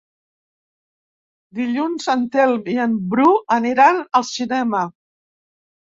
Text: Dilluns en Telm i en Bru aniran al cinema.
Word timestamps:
Dilluns 1.59 2.09
en 2.15 2.25
Telm 2.37 2.65
i 2.77 2.77
en 2.89 2.97
Bru 3.15 3.27
aniran 3.59 4.03
al 4.21 4.29
cinema. 4.35 4.85